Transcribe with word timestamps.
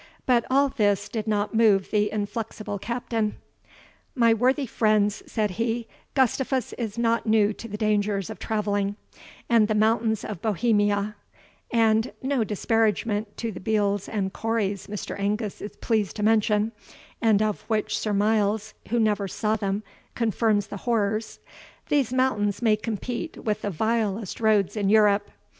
But 0.25 0.47
all 0.49 0.69
this 0.69 1.07
did 1.07 1.27
not 1.27 1.53
move 1.53 1.91
the 1.91 2.09
inflexible 2.11 2.79
Captain. 2.79 3.35
"My 4.15 4.33
worthy 4.33 4.65
friends," 4.65 5.21
said 5.31 5.51
he, 5.51 5.87
"Gustavus 6.15 6.73
is 6.73 6.97
not 6.97 7.27
new 7.27 7.53
to 7.53 7.67
the 7.67 7.77
dangers 7.77 8.31
of 8.31 8.39
travelling, 8.39 8.95
and 9.47 9.67
the 9.67 9.75
mountains 9.75 10.25
of 10.25 10.41
Bohemia; 10.41 11.17
and 11.69 12.13
(no 12.23 12.43
disparagement 12.43 13.37
to 13.37 13.51
the 13.51 13.59
beals 13.59 14.09
and 14.09 14.33
corries 14.33 14.87
Mr. 14.87 15.19
Angus 15.19 15.61
is 15.61 15.75
pleased 15.75 16.15
to 16.15 16.23
mention, 16.23 16.71
and 17.21 17.39
of 17.43 17.61
which 17.67 17.95
Sir 17.95 18.11
Miles, 18.11 18.73
who 18.89 18.99
never 18.99 19.27
saw 19.27 19.55
them, 19.55 19.83
confirms 20.15 20.65
the 20.65 20.77
horrors,) 20.77 21.37
these 21.89 22.11
mountains 22.11 22.59
may 22.63 22.75
compete 22.75 23.37
with 23.43 23.61
the 23.61 23.69
vilest 23.69 24.39
roads 24.41 24.75
in 24.75 24.89
Europe. 24.89 25.29